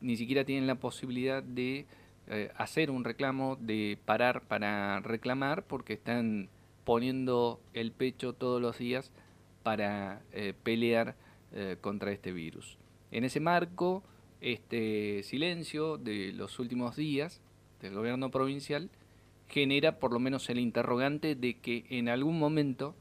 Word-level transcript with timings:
ni 0.00 0.16
siquiera 0.16 0.44
tienen 0.44 0.66
la 0.66 0.74
posibilidad 0.74 1.42
de 1.42 1.86
eh, 2.28 2.50
hacer 2.56 2.90
un 2.90 3.04
reclamo, 3.04 3.56
de 3.56 3.98
parar 4.04 4.42
para 4.42 5.00
reclamar, 5.00 5.62
porque 5.64 5.94
están 5.94 6.48
poniendo 6.84 7.60
el 7.74 7.92
pecho 7.92 8.32
todos 8.32 8.60
los 8.60 8.78
días 8.78 9.10
para 9.62 10.22
pelear 10.62 11.16
contra 11.80 12.12
este 12.12 12.32
virus. 12.32 12.78
En 13.10 13.24
ese 13.24 13.40
marco, 13.40 14.04
este 14.40 15.22
silencio 15.24 15.96
de 15.96 16.32
los 16.32 16.60
últimos 16.60 16.94
días 16.94 17.40
del 17.80 17.94
gobierno 17.94 18.30
provincial 18.30 18.90
genera 19.48 19.98
por 19.98 20.12
lo 20.12 20.18
menos 20.18 20.48
el 20.50 20.58
interrogante 20.58 21.34
de 21.34 21.58
que 21.58 21.84
en 21.90 22.08
algún 22.08 22.38
momento 22.38 22.94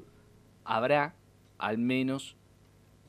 habrá 0.63 1.15
al 1.57 1.77
menos 1.77 2.35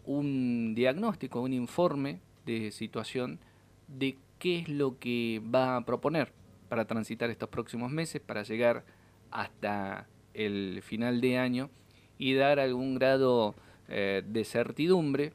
un 0.04 0.74
diagnóstico, 0.74 1.40
un 1.40 1.52
informe 1.52 2.20
de 2.44 2.70
situación 2.70 3.40
de 3.88 4.16
qué 4.38 4.60
es 4.60 4.68
lo 4.68 4.98
que 4.98 5.42
va 5.54 5.76
a 5.76 5.84
proponer 5.84 6.32
para 6.68 6.86
transitar 6.86 7.30
estos 7.30 7.48
próximos 7.48 7.90
meses, 7.90 8.20
para 8.20 8.42
llegar 8.42 8.84
hasta 9.30 10.06
el 10.34 10.82
final 10.82 11.20
de 11.20 11.38
año 11.38 11.70
y 12.18 12.34
dar 12.34 12.60
algún 12.60 12.94
grado 12.94 13.54
eh, 13.88 14.22
de 14.26 14.44
certidumbre, 14.44 15.32